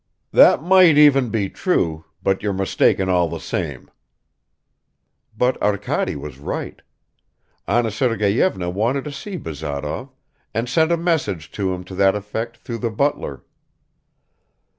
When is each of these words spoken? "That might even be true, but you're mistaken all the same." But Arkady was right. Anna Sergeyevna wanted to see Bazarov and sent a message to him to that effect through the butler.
"That 0.31 0.63
might 0.63 0.97
even 0.97 1.29
be 1.29 1.47
true, 1.47 2.05
but 2.23 2.41
you're 2.41 2.53
mistaken 2.53 3.07
all 3.07 3.29
the 3.29 3.39
same." 3.39 3.91
But 5.37 5.61
Arkady 5.61 6.15
was 6.15 6.39
right. 6.39 6.81
Anna 7.67 7.91
Sergeyevna 7.91 8.71
wanted 8.71 9.03
to 9.03 9.11
see 9.11 9.37
Bazarov 9.37 10.09
and 10.55 10.67
sent 10.67 10.91
a 10.91 10.97
message 10.97 11.51
to 11.51 11.71
him 11.75 11.83
to 11.83 11.93
that 11.93 12.15
effect 12.15 12.57
through 12.57 12.79
the 12.79 12.89
butler. 12.89 13.43